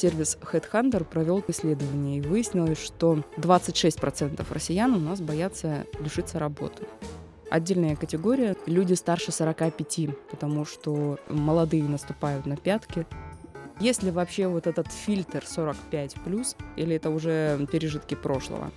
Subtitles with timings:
[0.00, 6.84] Сервис Headhunter провел исследование и выяснилось, что 26% россиян у нас боятся лишиться работы.
[7.50, 13.06] Отдельная категория– люди старше 45, потому что молодые наступают на пятки,
[13.78, 18.70] есть ли вообще вот этот фильтр 45 плюс, или это уже пережитки прошлого?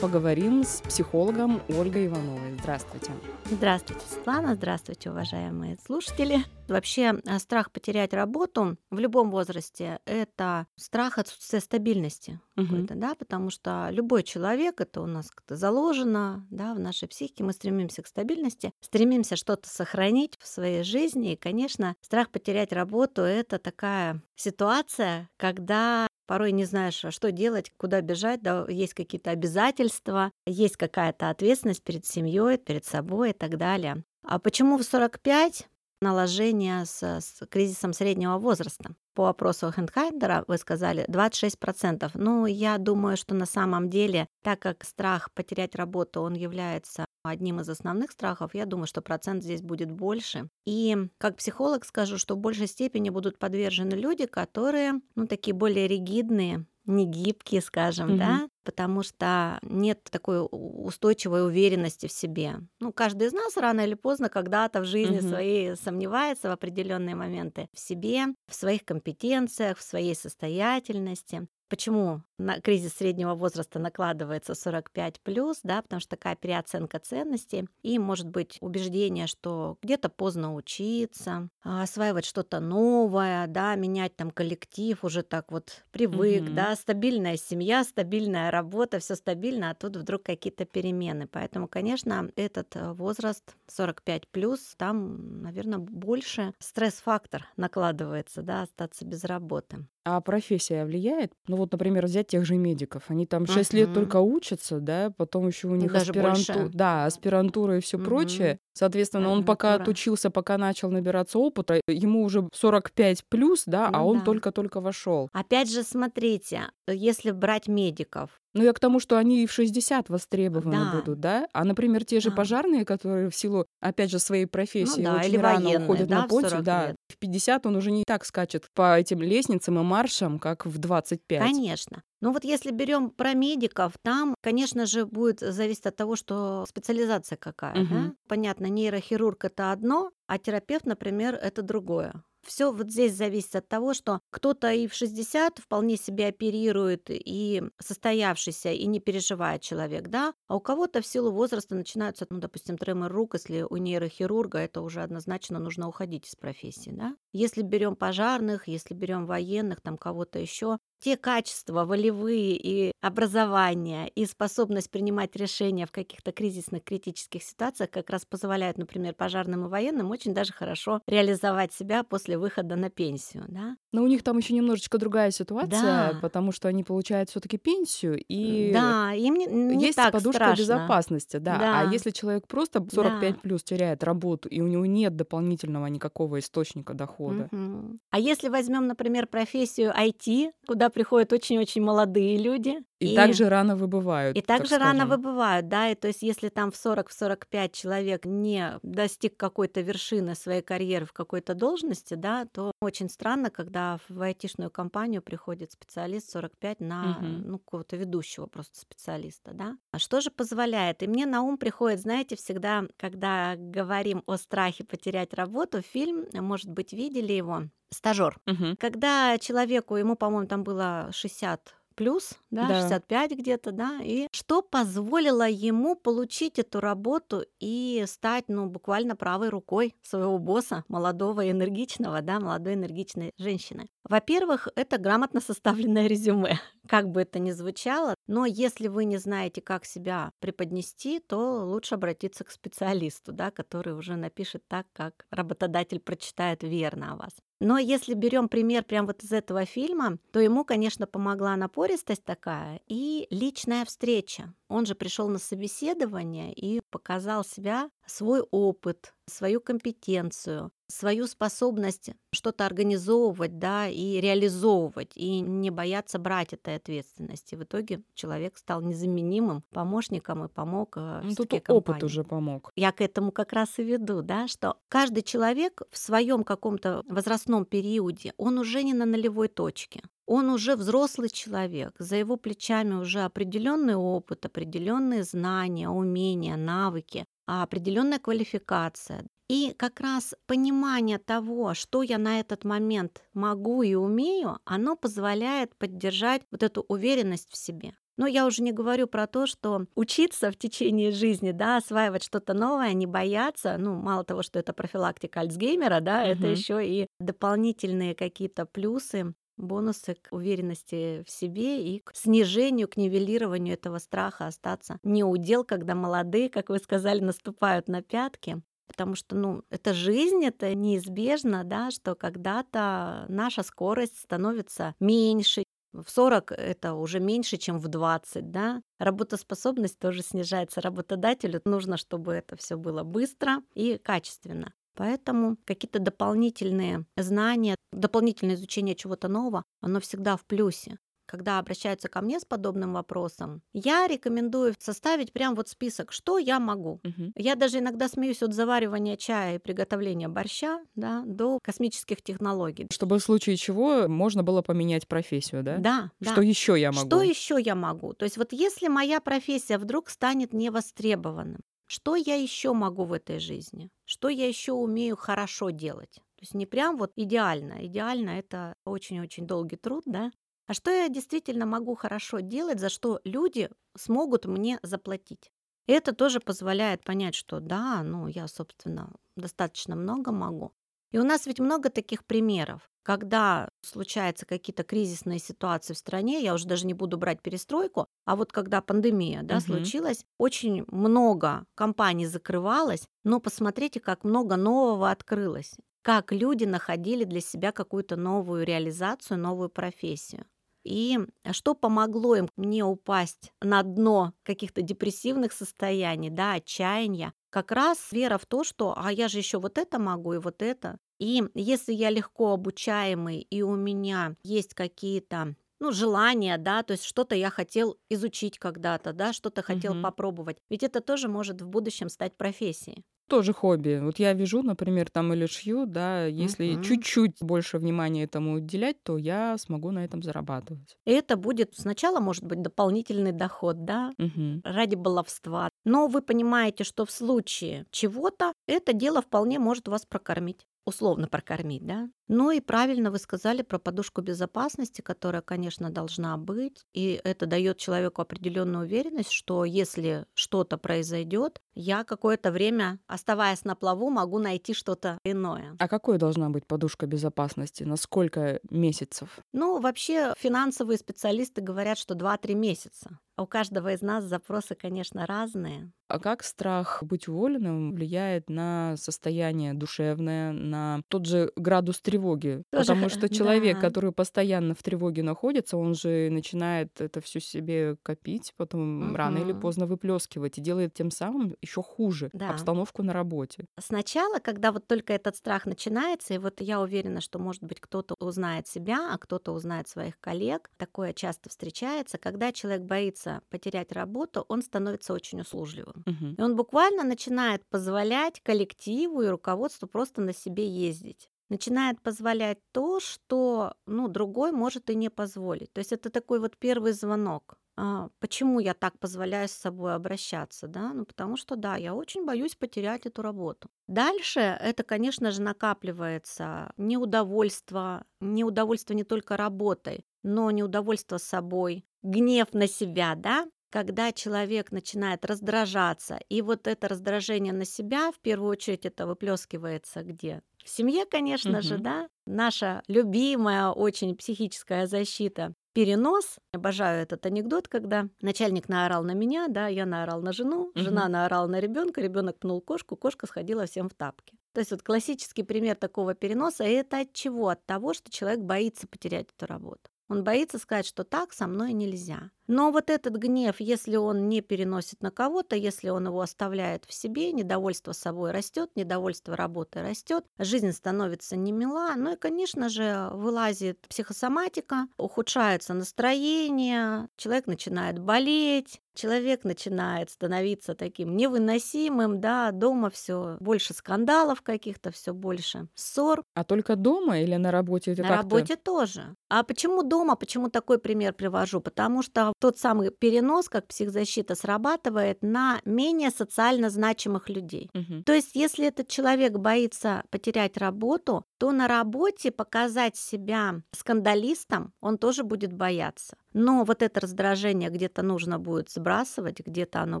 [0.00, 2.58] Поговорим с психологом Ольгой Ивановой.
[2.60, 3.12] Здравствуйте.
[3.46, 4.54] Здравствуйте, Светлана.
[4.54, 6.44] Здравствуйте, уважаемые слушатели.
[6.68, 12.40] Вообще, э, страх потерять работу в любом возрасте– это страх отсутствия стабильности.
[12.56, 12.88] Угу.
[12.90, 17.52] Да, потому что любой человек, это у нас как-то заложено да, в нашей психике, мы
[17.52, 21.32] стремимся к стабильности, стремимся что-то сохранить в своей жизни.
[21.32, 27.72] И, конечно, страх потерять работу– это такая ситуация, когда порой не знаешь, а что делать,
[27.76, 33.56] куда бежать, да, есть какие-то обязательства, есть какая-то ответственность перед семьей, перед собой и так
[33.56, 34.04] далее.
[34.22, 35.68] А почему в 45
[36.00, 38.94] наложение с, с кризисом среднего возраста?
[39.14, 42.10] По опросу Хендхайдера вы сказали 26%.
[42.14, 47.60] Ну, я думаю, что на самом деле, так как страх потерять работу, он является одним
[47.60, 50.48] из основных страхов, я думаю, что процент здесь будет больше.
[50.64, 55.88] И как психолог скажу, что в большей степени будут подвержены люди, которые, ну, такие более
[55.88, 58.18] ригидные, не гибкие, скажем, угу.
[58.18, 62.56] да, потому что нет такой устойчивой уверенности в себе.
[62.80, 65.28] Ну, каждый из нас рано или поздно когда-то в жизни угу.
[65.28, 71.46] своей сомневается в определенные моменты в себе, в своих компетенциях, в своей состоятельности.
[71.68, 77.98] Почему на кризис среднего возраста накладывается 45 плюс, да, потому что такая переоценка ценностей и
[77.98, 85.02] может быть убеждение, что где-то поздно учиться, а, осваивать что-то новое, да, менять там коллектив,
[85.02, 86.54] уже так вот привык, mm-hmm.
[86.54, 91.26] да, стабильная семья, стабильная работа, все стабильно, а тут вдруг какие-то перемены.
[91.26, 99.24] Поэтому, конечно, этот э, возраст 45 плюс, там, наверное, больше стресс-фактор накладывается, да, остаться без
[99.24, 99.86] работы.
[100.08, 101.32] А профессия влияет?
[101.48, 103.02] Ну вот, например, взять тех же медиков.
[103.08, 107.78] Они там 6 лет только учатся, да, потом еще у них Даже аспирантура, да, аспирантура
[107.78, 108.60] и все прочее.
[108.72, 114.06] Соответственно, он пока отучился, пока начал набираться опыта, ему уже 45 плюс, да, а ну
[114.06, 114.24] он да.
[114.26, 115.28] только-только вошел.
[115.32, 120.08] Опять же, смотрите, если брать медиков, ну, я к тому, что они и в 60
[120.08, 120.92] востребованы да.
[120.92, 121.48] будут, да?
[121.52, 122.36] А, например, те же да.
[122.36, 126.08] пожарные, которые в силу, опять же, своей профессии ну, да, очень или рано военные, уходят
[126.08, 126.96] да, на пенсию, да, лет.
[127.12, 131.40] в 50 он уже не так скачет по этим лестницам и маршам, как в 25.
[131.40, 132.02] Конечно.
[132.22, 137.36] Ну вот если берем про медиков, там, конечно же, будет зависеть от того, что специализация
[137.36, 137.82] какая.
[137.82, 137.94] Угу.
[137.94, 138.12] Да?
[138.26, 142.24] Понятно, нейрохирург это одно, а терапевт, например, это другое.
[142.46, 147.62] Все вот здесь зависит от того, что кто-то и в 60 вполне себе оперирует и
[147.80, 152.78] состоявшийся, и не переживает человек, да, а у кого-то в силу возраста начинаются, ну, допустим,
[152.78, 157.16] тремор рук, если у нейрохирурга, это уже однозначно нужно уходить из профессии, да.
[157.36, 164.24] Если берем пожарных, если берем военных, там кого-то еще, те качества волевые и образование, и
[164.24, 170.10] способность принимать решения в каких-то кризисных, критических ситуациях как раз позволяют, например, пожарным и военным
[170.10, 173.44] очень даже хорошо реализовать себя после выхода на пенсию.
[173.48, 173.76] Да?
[173.92, 176.18] Но у них там еще немножечко другая ситуация, да.
[176.22, 180.62] потому что они получают все-таки пенсию, и да, им не, не есть так подушка страшно.
[180.62, 181.36] безопасности.
[181.36, 181.58] Да.
[181.58, 181.80] да.
[181.80, 183.40] А если человек просто 45 да.
[183.40, 187.25] плюс теряет работу, и у него нет дополнительного никакого источника дохода.
[187.28, 187.98] Угу.
[188.10, 192.78] А если возьмем, например, профессию IT, куда приходят очень-очень молодые люди.
[192.98, 194.36] И, и также рано выбывают.
[194.36, 195.90] И также рано выбывают, да.
[195.90, 201.12] И то есть, если там в 40-45 человек не достиг какой-то вершины своей карьеры в
[201.12, 207.26] какой-то должности, да, то очень странно, когда в айтишную компанию приходит специалист 45 на угу.
[207.26, 209.76] ну, какого-то ведущего просто специалиста, да.
[209.92, 211.02] А что же позволяет?
[211.02, 216.70] И мне на ум приходит, знаете, всегда, когда говорим о страхе потерять работу, фильм, может
[216.70, 218.38] быть, видели его, стажер.
[218.46, 218.76] Угу.
[218.78, 222.82] Когда человеку, ему, по-моему, там было 60 плюс, да, да.
[222.82, 229.48] 65 где-то, да, и что позволило ему получить эту работу и стать, ну, буквально правой
[229.48, 233.88] рукой своего босса, молодого и энергичного, да, молодой энергичной женщины.
[234.04, 239.60] Во-первых, это грамотно составленное резюме, как бы это ни звучало, но если вы не знаете,
[239.60, 245.98] как себя преподнести, то лучше обратиться к специалисту, да, который уже напишет так, как работодатель
[246.00, 247.32] прочитает верно о вас.
[247.60, 252.80] Но если берем пример прямо вот из этого фильма, то ему, конечно, помогла напористость такая
[252.86, 254.52] и личная встреча.
[254.68, 262.66] Он же пришел на собеседование и показал себя, свой опыт, свою компетенцию, свою способность что-то
[262.66, 267.54] организовывать, да, и реализовывать, и не бояться брать этой ответственности.
[267.54, 272.04] В итоге человек стал незаменимым помощником и помог э, Ну, тут все-таки опыт компании.
[272.04, 272.72] уже помог.
[272.76, 277.64] Я к этому как раз и веду, да, что каждый человек в своем каком-то возрастном
[277.66, 280.02] периоде, он уже не на нулевой точке.
[280.26, 287.62] Он уже взрослый человек, за его плечами уже определенный опыт, определенные знания, умения, навыки, а
[287.62, 289.24] определенная квалификация.
[289.48, 295.76] И как раз понимание того, что я на этот момент могу и умею, оно позволяет
[295.76, 297.92] поддержать вот эту уверенность в себе.
[298.16, 302.54] Но я уже не говорю про то, что учиться в течение жизни, да, осваивать что-то
[302.54, 306.48] новое, не бояться, ну, мало того, что это профилактика Альцгеймера, да, это Мгм.
[306.48, 313.74] еще и дополнительные какие-то плюсы, бонусы к уверенности в себе и к снижению, к нивелированию
[313.74, 318.62] этого страха остаться не удел, когда молодые, как вы сказали, наступают на пятки.
[318.88, 326.08] Потому что, ну, это жизнь, это неизбежно, да, что когда-то наша скорость становится меньше, в
[326.10, 328.82] 40 это уже меньше, чем в 20, да.
[328.98, 330.80] Работоспособность тоже снижается.
[330.80, 334.72] Работодателю нужно, чтобы это все было быстро и качественно.
[334.96, 340.98] Поэтому какие-то дополнительные знания, дополнительное изучение чего-то нового, оно всегда в плюсе.
[341.26, 346.60] Когда обращаются ко мне с подобным вопросом, я рекомендую составить прям вот список, что я
[346.60, 347.00] могу.
[347.02, 347.32] Мгм.
[347.36, 352.86] Я даже иногда смеюсь от заваривания чая и приготовления борща да, до космических технологий.
[352.92, 355.78] Чтобы в случае чего можно было поменять профессию, да?
[355.78, 356.30] Да, да.
[356.30, 357.08] Что еще я могу?
[357.08, 358.12] Что еще я могу?
[358.12, 363.38] То есть вот если моя профессия вдруг станет невостребованным, что я еще могу в этой
[363.38, 363.90] жизни?
[364.04, 366.14] Что я еще умею хорошо делать?
[366.14, 367.86] То есть не прям вот идеально.
[367.86, 370.32] Идеально это очень-очень долгий труд, да?
[370.66, 375.50] А что я действительно могу хорошо делать, за что люди смогут мне заплатить?
[375.86, 380.72] Это тоже позволяет понять, что да, ну я, собственно, достаточно много могу.
[381.12, 386.54] И у нас ведь много таких примеров, когда случаются какие-то кризисные ситуации в стране, я
[386.54, 389.60] уже даже не буду брать перестройку, а вот когда пандемия да, Мгм.
[389.60, 397.40] случилась, очень много компаний закрывалось, но посмотрите, как много нового открылось, как люди находили для
[397.40, 400.46] себя какую-то новую реализацию, новую профессию.
[400.84, 401.18] И
[401.52, 408.38] что помогло им не упасть на дно каких-то депрессивных состояний, да, отчаяния, как раз вера
[408.38, 410.98] в то, что а я же еще вот это могу и вот это.
[411.18, 417.04] И если я легко обучаемый и у меня есть какие-то ну, желания, да, то есть
[417.04, 419.96] что-то я хотел изучить когда-то, да, что-то хотел Мгм.
[419.96, 420.58] попробовать.
[420.70, 423.04] Ведь это тоже может в будущем стать профессией.
[423.28, 423.98] Тоже хобби.
[424.02, 426.76] Вот я вяжу, например, там или шью, да, если Мгм.
[426.76, 430.96] чуть-чуть больше внимания этому уделять, то я смогу на этом зарабатывать.
[431.04, 434.62] И это будет сначала, может быть, дополнительный доход, да, Мгм.
[434.64, 435.70] ради баловства.
[435.84, 440.66] Но вы понимаете, что в случае чего-то это дело вполне может вас прокормить.
[440.86, 442.08] Условно прокормить, да?
[442.28, 446.86] Ну и правильно вы сказали про подушку безопасности, которая, конечно, должна быть.
[446.94, 453.74] И это дает человеку определенную уверенность, что если что-то произойдет, я какое-то время, оставаясь на
[453.74, 455.74] плаву, могу найти что-то иное.
[455.80, 457.82] А какой должна быть подушка безопасности?
[457.82, 459.40] На сколько месяцев?
[459.52, 463.18] Ну, вообще, финансовые специалисты говорят, что 2-3 месяца.
[463.36, 465.90] А У каждого из нас запросы, конечно, разные.
[466.08, 472.62] А как страх быть уволенным влияет на состояние душевное, на тот же градус тревоги?
[472.70, 473.80] Тоже Потому х- что человек, да.
[473.80, 479.50] который постоянно в тревоге находится, он же начинает это все себе копить, потом рано или
[479.52, 482.46] поздно выплескивать и делает тем самым еще хуже Да.
[482.46, 483.66] обстановку на работе.
[483.78, 488.14] Сначала, когда вот только этот страх начинается, и вот я уверена, что, может быть, кто-то
[488.18, 494.44] узнает себя, а кто-то узнает своих коллег, такое часто встречается, когда человек боится потерять работу,
[494.48, 496.06] он становится очень услужливым.
[496.06, 496.38] Мгм.
[496.38, 501.30] И он буквально начинает позволять коллективу и руководству просто на себе ездить.
[501.48, 505.72] Начинает позволять то, что ну, другой может и не позволить.
[505.72, 507.56] То есть это такой вот первый звонок.
[507.76, 510.66] А, почему я так позволяю с собой обращаться?
[510.66, 510.92] Да?
[510.92, 513.68] Ну, потому что, да, я очень боюсь потерять эту работу.
[513.86, 522.66] Дальше это, конечно же, накапливается неудовольство, неудовольство не только работой, но неудовольство собой, гнев на
[522.68, 528.86] себя, да, когда человек начинает раздражаться, и вот это раздражение на себя, в первую очередь,
[528.86, 530.42] это выплескивается где?
[530.64, 531.82] В семье, конечно же, Мгм.
[531.82, 532.08] да.
[532.26, 536.38] Наша любимая очень психическая защита перенос.
[536.52, 541.08] Обожаю этот анекдот, когда начальник наорал на меня, да, я наорал на жену, жена Мгм.
[541.08, 544.36] наорала на ребенка, ребенок пнул кошку, кошка сходила всем в тапки.
[544.54, 547.48] То есть вот классический пример такого переноса это от чего?
[547.48, 549.90] От того, что человек боится потерять эту работу.
[550.08, 552.30] Он боится сказать, что так со мной нельзя.
[552.46, 556.92] Но вот этот гнев, если он не переносит на кого-то, если он его оставляет в
[556.92, 563.08] себе, недовольство собой растет, недовольство работой растет, жизнь становится не мила, ну и, конечно же,
[563.12, 573.36] вылазит психосоматика, ухудшается настроение, человек начинает болеть, человек начинает становиться таким невыносимым, да, дома все
[573.40, 576.22] больше скандалов каких-то, все больше ссор.
[576.34, 577.92] А только дома или на работе?
[577.92, 579.14] Это на работе тоже.
[579.28, 580.16] А почему дома?
[580.16, 581.60] Почему такой пример привожу?
[581.60, 587.70] Потому что тот самый перенос, как психзащита, срабатывает на менее социально значимых людей.
[587.74, 588.02] Угу.
[588.04, 594.98] То есть, если этот человек боится потерять работу, то на работе показать себя скандалистом он
[594.98, 596.16] тоже будет бояться.
[596.32, 600.00] Но вот это раздражение где-то нужно будет сбрасывать, где-то оно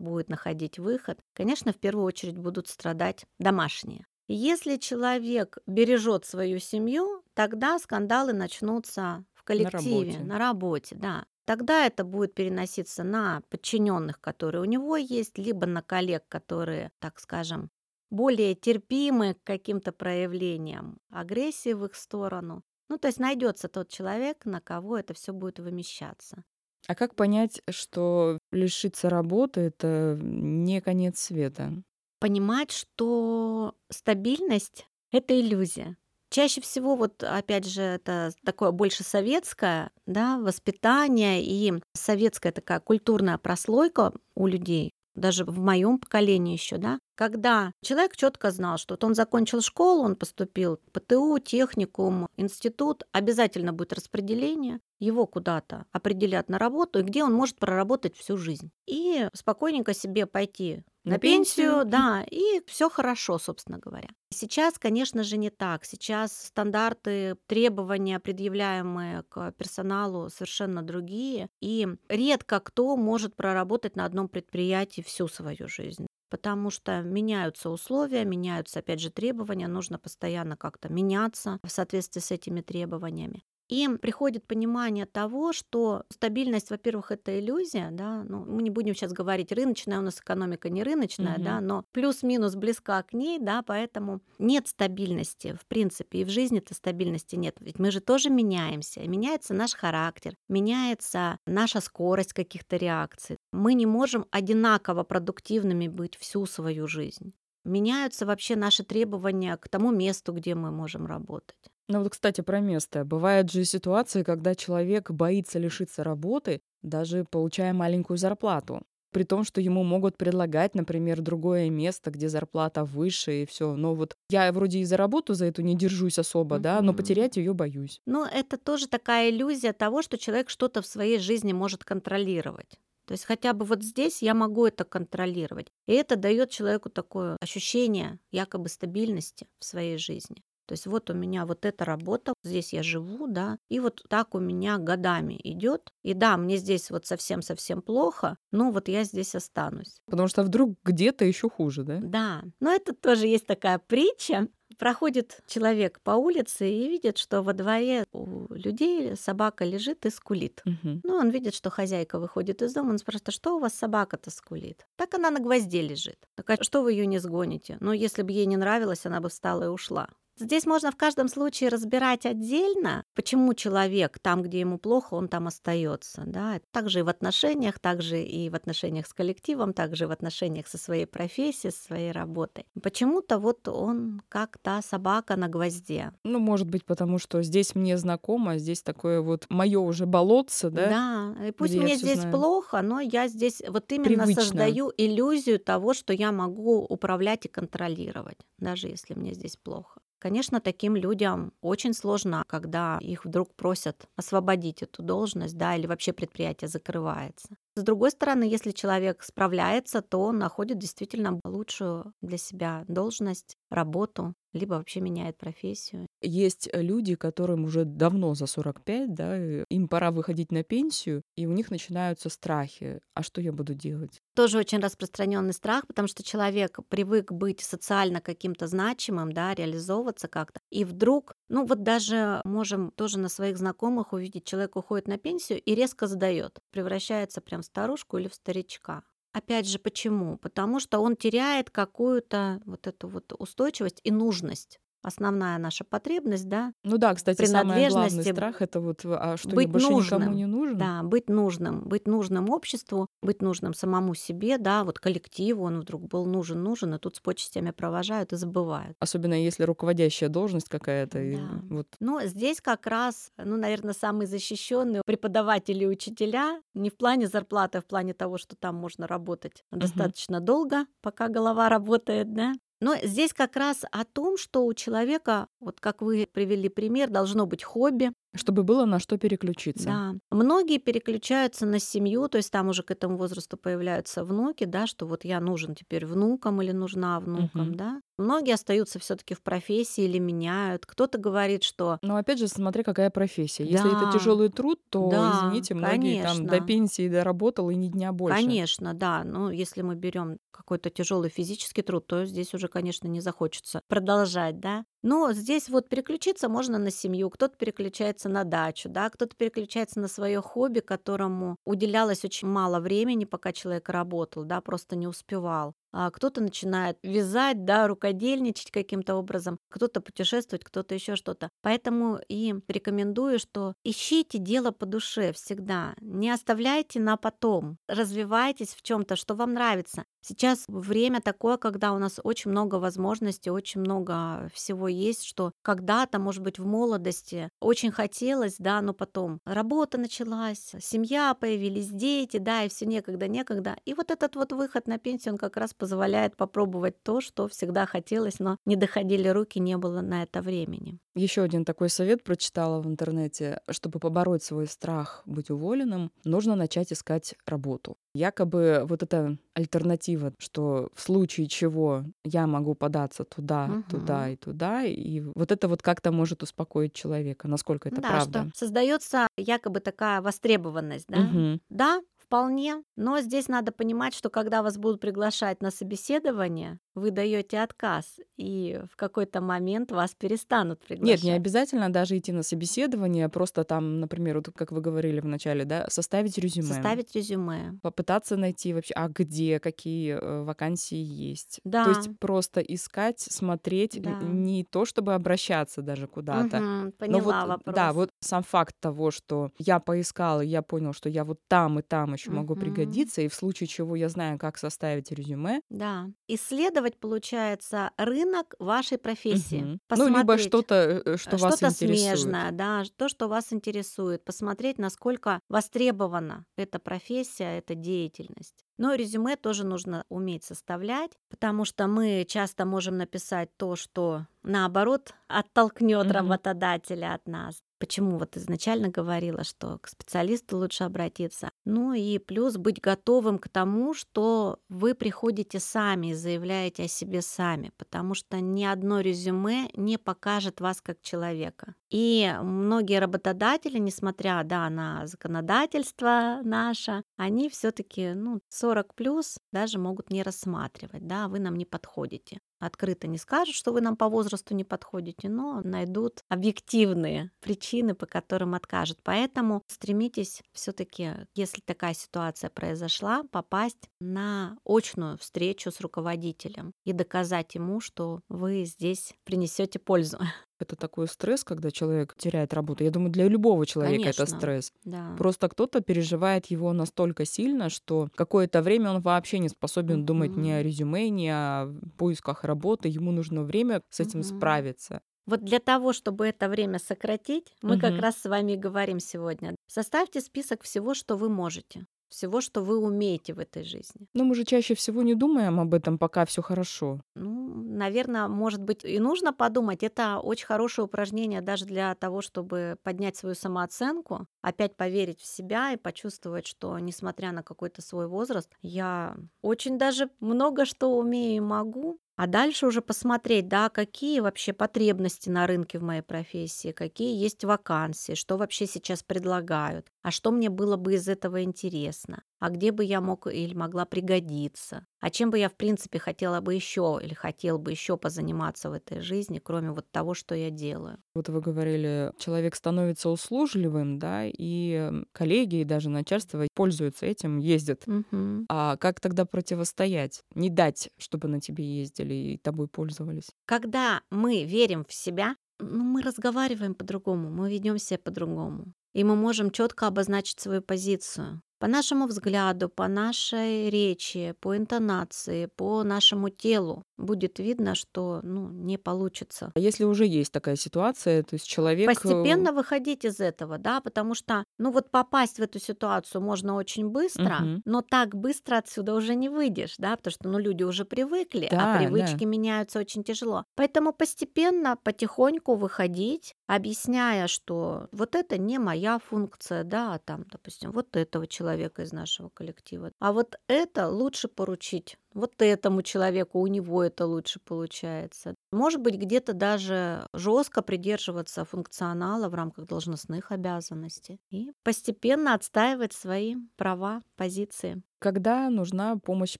[0.00, 1.18] будет находить выход.
[1.34, 4.06] Конечно, в первую очередь будут страдать домашние.
[4.28, 11.26] Если человек бережет свою семью, тогда скандалы начнутся в коллективе, на работе, на работе да.
[11.46, 17.20] Тогда это будет переноситься на подчиненных, которые у него есть, либо на коллег, которые, так
[17.20, 17.70] скажем,
[18.10, 22.64] более терпимы к каким-то проявлениям агрессии в их сторону.
[22.88, 26.44] Ну, то есть найдется тот человек, на кого это все будет вымещаться.
[26.88, 31.72] А как понять, что лишиться работы это не конец света?
[32.20, 35.96] Понимать, что стабильность это иллюзия.
[36.30, 43.38] Чаще всего, вот опять же, это такое больше советское да, воспитание и советская такая культурная
[43.38, 49.04] прослойка у людей, даже в моем поколении еще, да, когда человек четко знал, что вот
[49.04, 56.48] он закончил школу, он поступил в ПТУ, техникум, институт, обязательно будет распределение, его куда-то определят
[56.48, 58.70] на работу, и где он может проработать всю жизнь.
[58.86, 64.08] И спокойненько себе пойти на, пенсию, да, и все хорошо, собственно говоря.
[64.30, 65.84] Сейчас, конечно же, не так.
[65.84, 71.48] Сейчас стандарты, требования, предъявляемые к персоналу, совершенно другие.
[71.60, 78.24] И редко кто может проработать на одном предприятии всю свою жизнь потому что меняются условия,
[78.24, 84.46] меняются, опять же, требования, нужно постоянно как-то меняться в соответствии с этими требованиями им приходит
[84.46, 89.98] понимание того, что стабильность, во-первых, это иллюзия, да, ну, мы не будем сейчас говорить рыночная,
[89.98, 91.42] у нас экономика не рыночная, угу.
[91.42, 96.74] да, но плюс-минус близка к ней, да, поэтому нет стабильности, в принципе, и в жизни-то
[96.74, 103.38] стабильности нет, ведь мы же тоже меняемся, меняется наш характер, меняется наша скорость каких-то реакций,
[103.52, 107.32] мы не можем одинаково продуктивными быть всю свою жизнь.
[107.64, 111.58] Меняются вообще наши требования к тому месту, где мы можем работать.
[111.88, 113.04] Ну вот, кстати, про место.
[113.04, 118.82] Бывают же ситуации, когда человек боится лишиться работы, даже получая маленькую зарплату.
[119.12, 123.74] При том, что ему могут предлагать, например, другое место, где зарплата выше и все.
[123.74, 127.36] Но вот я вроде и за работу за эту не держусь особо, да, но потерять
[127.36, 128.00] ее боюсь.
[128.04, 132.78] Но это тоже такая иллюзия того, что человек что-то в своей жизни может контролировать.
[133.06, 135.68] То есть хотя бы вот здесь я могу это контролировать.
[135.86, 140.42] И это дает человеку такое ощущение якобы стабильности в своей жизни.
[140.66, 144.34] То есть вот у меня вот эта работа, здесь я живу, да, и вот так
[144.34, 145.90] у меня годами идет.
[146.02, 150.00] И да, мне здесь вот совсем-совсем плохо, но вот я здесь останусь.
[150.06, 151.98] Потому что вдруг где-то еще хуже, да?
[152.02, 154.48] Да, но это тоже есть такая притча.
[154.78, 160.60] Проходит человек по улице и видит, что во дворе у людей собака лежит и скулит.
[160.66, 161.00] Угу.
[161.04, 164.30] Ну, он видит, что хозяйка выходит из дома, он спрашивает, а что у вас собака-то
[164.30, 164.86] скулит?
[164.96, 166.18] Так она на гвозде лежит.
[166.34, 167.78] Так, а что вы ее не сгоните?
[167.80, 170.08] Ну, если бы ей не нравилось, она бы встала и ушла.
[170.38, 175.46] Здесь можно в каждом случае разбирать отдельно, почему человек там, где ему плохо, он там
[175.46, 176.24] остается.
[176.26, 176.60] Да?
[176.72, 180.76] Также и в отношениях, также и в отношениях с коллективом, также и в отношениях со
[180.76, 182.66] своей профессией, со своей работой.
[182.82, 186.12] Почему-то вот он как та собака на гвозде.
[186.22, 191.34] Ну, может быть, потому что здесь мне знакомо, здесь такое вот мое уже болотце, да?
[191.36, 192.34] Да, и пусть мне здесь знаю.
[192.34, 194.42] плохо, но я здесь вот именно Привычно.
[194.42, 200.00] создаю иллюзию того, что я могу управлять и контролировать, даже если мне здесь плохо.
[200.18, 206.12] Конечно, таким людям очень сложно, когда их вдруг просят освободить эту должность, да, или вообще
[206.12, 207.56] предприятие закрывается.
[207.76, 214.34] С другой стороны, если человек справляется, то он находит действительно лучшую для себя должность, работу,
[214.54, 216.06] либо вообще меняет профессию.
[216.22, 221.52] Есть люди, которым уже давно за 45, да, им пора выходить на пенсию, и у
[221.52, 223.00] них начинаются страхи.
[223.14, 224.22] А что я буду делать?
[224.34, 230.60] Тоже очень распространенный страх, потому что человек привык быть социально каким-то значимым, да, реализовываться как-то.
[230.70, 235.60] И вдруг, ну вот даже можем тоже на своих знакомых увидеть, человек уходит на пенсию
[235.60, 239.02] и резко сдает, превращается прям старушку или в старичка.
[239.32, 240.38] Опять же, почему?
[240.38, 246.72] Потому что он теряет какую-то вот эту вот устойчивость и нужность основная наша потребность, да.
[246.82, 250.36] Ну да, кстати, самый главный страх это вот, а что быть я больше нужным, никому
[250.36, 250.78] не нужен?
[250.78, 256.08] Да, быть нужным, быть нужным обществу, быть нужным самому себе, да, вот коллективу, он вдруг
[256.08, 258.96] был нужен, нужен, и тут с почестями провожают и забывают.
[258.98, 261.18] Особенно если руководящая должность какая-то.
[261.18, 261.24] Да.
[261.24, 261.38] И
[261.70, 261.86] вот.
[262.00, 267.78] Но здесь как раз, ну, наверное, самые защищенные преподаватели и учителя, не в плане зарплаты,
[267.78, 269.78] а в плане того, что там можно работать uh-huh.
[269.78, 272.54] достаточно долго, пока голова работает, да,
[272.86, 277.44] но здесь как раз о том, что у человека, вот как вы привели пример, должно
[277.44, 279.86] быть хобби, чтобы было на что переключиться.
[279.86, 280.14] Да.
[280.30, 285.06] Многие переключаются на семью, то есть там уже к этому возрасту появляются внуки, да, что
[285.06, 287.76] вот я нужен теперь внукам или нужна внукам, угу.
[287.76, 288.00] да.
[288.18, 290.86] Многие остаются все-таки в профессии или меняют.
[290.86, 291.98] Кто-то говорит, что.
[292.00, 293.64] Но опять же, смотри, какая профессия.
[293.64, 293.70] Да.
[293.70, 296.34] Если это тяжелый труд, то да, извините, многие конечно.
[296.34, 298.38] там до пенсии доработал и ни дня больше.
[298.38, 299.22] Конечно, да.
[299.24, 304.60] Но если мы берем какой-то тяжелый физический труд, то здесь уже, конечно, не захочется продолжать,
[304.60, 304.86] да.
[305.08, 310.08] Но здесь вот переключиться можно на семью, кто-то переключается на дачу, да, кто-то переключается на
[310.08, 316.10] свое хобби, которому уделялось очень мало времени, пока человек работал, да, просто не успевал а
[316.10, 321.50] кто-то начинает вязать, да, рукодельничать каким-то образом, кто-то путешествовать, кто-то еще что-то.
[321.62, 328.82] Поэтому и рекомендую, что ищите дело по душе всегда, не оставляйте на потом, развивайтесь в
[328.82, 330.04] чем-то, что вам нравится.
[330.20, 336.18] Сейчас время такое, когда у нас очень много возможностей, очень много всего есть, что когда-то,
[336.18, 342.64] может быть, в молодости очень хотелось, да, но потом работа началась, семья появились, дети, да,
[342.64, 343.76] и все некогда, некогда.
[343.84, 347.86] И вот этот вот выход на пенсию, он как раз позволяет попробовать то, что всегда
[347.86, 350.98] хотелось, но не доходили руки, не было на это времени.
[351.14, 353.60] Еще один такой совет прочитала в интернете.
[353.70, 357.96] Чтобы побороть свой страх быть уволенным, нужно начать искать работу.
[358.14, 363.82] Якобы вот эта альтернатива, что в случае чего я могу податься туда, угу.
[363.88, 367.46] туда и туда, и вот это вот как-то может успокоить человека.
[367.46, 368.48] Насколько это да, правда?
[368.48, 371.20] Что создается якобы такая востребованность, да?
[371.20, 371.60] Угу.
[371.70, 377.60] Да, Вполне, но здесь надо понимать, что когда вас будут приглашать на собеседование, вы даете
[377.60, 381.22] отказ, и в какой-то момент вас перестанут приглашать.
[381.22, 385.26] Нет, не обязательно даже идти на собеседование, просто там, например, вот как вы говорили в
[385.26, 386.66] начале, да, составить резюме.
[386.66, 387.78] Составить резюме.
[387.82, 391.60] Попытаться найти вообще, а где, какие э, вакансии есть.
[391.62, 391.84] Да.
[391.84, 394.18] То есть просто искать, смотреть, да.
[394.22, 396.56] не то чтобы обращаться даже куда-то.
[396.56, 397.74] Угу, поняла но вот, вопрос.
[397.76, 401.82] Да, вот сам факт того, что я поискала, я понял, что я вот там и
[401.82, 402.38] там еще угу.
[402.38, 405.60] могу пригодиться, и в случае чего я знаю, как составить резюме.
[405.70, 406.08] Да.
[406.28, 409.62] Исследовать получается, рынок вашей профессии.
[409.62, 409.78] Угу.
[409.96, 412.00] Ну, либо что-то, э, что, что вас что интересует.
[412.00, 414.24] смежное, да, то, что вас интересует.
[414.24, 418.64] Посмотреть, насколько востребована эта профессия, эта деятельность.
[418.78, 425.14] Но резюме тоже нужно уметь составлять, потому что мы часто можем написать то, что наоборот
[425.28, 426.12] оттолкнет mm-hmm.
[426.12, 427.62] работодателя от нас.
[427.78, 431.50] Почему вот изначально говорила, что к специалисту лучше обратиться.
[431.64, 437.20] Ну и плюс быть готовым к тому, что вы приходите сами и заявляете о себе
[437.20, 441.74] сами, потому что ни одно резюме не покажет вас как человека.
[441.90, 450.10] И многие работодатели, несмотря да, на законодательство наше, они все-таки ну, 40 плюс даже могут
[450.10, 454.54] не рассматривать, да, вы нам не подходите открыто не скажут, что вы нам по возрасту
[454.54, 458.98] не подходите, но найдут объективные причины, по которым откажут.
[459.02, 467.54] Поэтому стремитесь все-таки, если такая ситуация произошла, попасть на очную встречу с руководителем и доказать
[467.54, 470.18] ему, что вы здесь принесете пользу.
[470.58, 472.82] Это такой стресс, когда человек теряет работу.
[472.82, 474.72] Я думаю, для любого человека Конечно, это стресс.
[474.84, 475.14] Да.
[475.18, 480.06] Просто кто-то переживает его настолько сильно, что какое-то время он вообще не способен mm-hmm.
[480.06, 482.88] думать ни о резюме, ни о поисках работы.
[482.88, 484.36] Ему нужно время с этим mm-hmm.
[484.38, 485.02] справиться.
[485.26, 489.56] Вот для того, чтобы это время сократить, мы как раз с вами говорим сегодня.
[489.66, 494.08] Составьте список всего, что вы можете всего, что вы умеете в этой жизни.
[494.14, 497.00] Но мы же чаще всего не думаем об этом, пока все хорошо.
[497.14, 499.82] Ну, наверное, может быть, и нужно подумать.
[499.82, 505.72] Это очень хорошее упражнение даже для того, чтобы поднять свою самооценку, опять поверить в себя
[505.72, 511.40] и почувствовать, что, несмотря на какой-то свой возраст, я очень даже много что умею и
[511.40, 517.16] могу, а дальше уже посмотреть, да, какие вообще потребности на рынке в моей профессии, какие
[517.22, 519.90] есть вакансии, что вообще сейчас предлагают.
[520.06, 523.84] А что мне было бы из этого интересно, а где бы я мог или могла
[523.86, 528.70] пригодиться, а чем бы я, в принципе, хотела бы еще или хотел бы еще позаниматься
[528.70, 530.98] в этой жизни, кроме вот того, что я делаю.
[531.16, 537.82] Вот вы говорили, человек становится услужливым, да, и коллеги, и даже начальство пользуются этим, ездят.
[537.88, 538.46] Угу.
[538.48, 540.22] А как тогда противостоять?
[540.36, 543.30] Не дать, чтобы на тебе ездили и тобой пользовались?
[543.44, 548.72] Когда мы верим в себя, ну, мы разговариваем по-другому, мы ведем себя по-другому.
[548.96, 551.42] И мы можем четко обозначить свою позицию.
[551.58, 558.50] По нашему взгляду, по нашей речи, по интонации, по нашему телу будет видно, что ну,
[558.50, 559.52] не получится.
[559.54, 561.86] А если уже есть такая ситуация, то есть человек...
[561.86, 566.88] Постепенно выходить из этого, да, потому что, ну вот попасть в эту ситуацию можно очень
[566.90, 567.62] быстро, Мгм.
[567.64, 571.58] но так быстро отсюда уже не выйдешь, да, потому что, ну, люди уже привыкли, Да,
[571.58, 571.78] а да.
[571.78, 573.44] привычки меняются очень тяжело.
[573.54, 580.72] Поэтому постепенно, потихоньку выходить, объясняя, что вот это не моя функция, да, а там, допустим,
[580.72, 581.45] вот этого человека
[581.82, 582.92] из нашего коллектива.
[582.98, 588.34] А вот это лучше поручить вот этому человеку, у него это лучше получается.
[588.52, 596.36] Может быть, где-то даже жестко придерживаться функционала в рамках должностных обязанностей и постепенно отстаивать свои
[596.56, 597.82] права, позиции.
[597.98, 599.38] Когда нужна помощь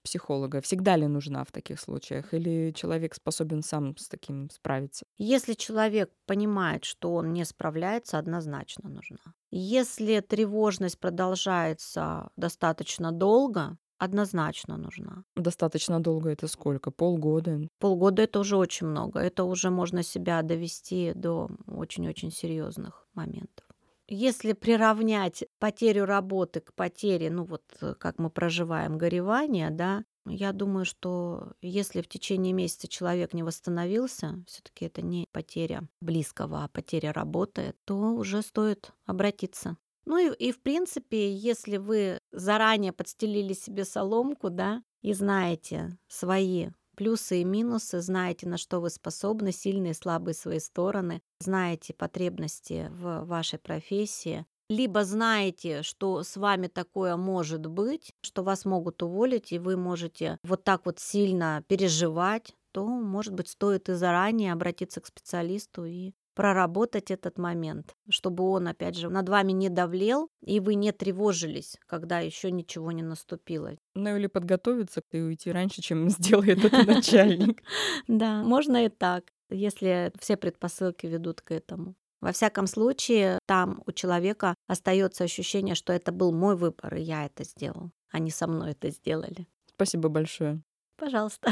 [0.03, 0.63] психолога?
[0.63, 2.33] Всегда ли нужна в таких случаях?
[2.33, 5.05] Или человек способен сам с таким справиться?
[5.19, 9.35] Если человек понимает, что он не справляется, однозначно нужна.
[9.51, 15.25] Если тревожность продолжается достаточно долго, однозначно нужна.
[15.37, 16.91] Достаточно долго это сколько?
[16.91, 17.61] Полгода?
[17.79, 19.21] Полгода это уже очень много.
[19.21, 23.65] Это уже можно себя довести до очень-очень серьезных моментов.
[24.09, 30.53] Если приравнять потерю работы к потере, ну вот э, как мы проживаем горевание, да, я
[30.53, 36.69] думаю, что если в течение месяца человек не восстановился, все-таки это не потеря близкого, а
[36.69, 39.77] потеря работы, то уже стоит обратиться.
[40.07, 46.69] Ну и, и в принципе, если вы заранее подстелили себе соломку, да, и знаете свои
[46.97, 52.89] плюсы и минусы, знаете, на что вы способны, сильные и слабые свои стороны, знаете потребности
[52.91, 59.53] в вашей профессии, либо знаете, что с вами такое может быть, что вас могут уволить,
[59.53, 65.01] и вы можете вот так вот сильно переживать, то, может быть, стоит и заранее обратиться
[65.01, 70.61] к специалисту и проработать этот момент, чтобы он, опять же, над вами не давлел, и
[70.61, 73.73] вы не тревожились, когда еще ничего не наступило.
[73.95, 77.63] Ну или подготовиться и уйти раньше, чем сделает это начальник.
[78.07, 81.95] Да, можно и так, если все предпосылки ведут к этому.
[82.21, 87.25] Во всяком случае, там у человека остается ощущение, что это был мой выбор, и я
[87.25, 89.47] это сделал, а не со мной это сделали.
[89.75, 90.63] Спасибо большое.
[90.97, 91.51] Пожалуйста.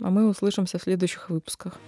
[0.00, 1.78] А мы услышимся в следующих выпусках.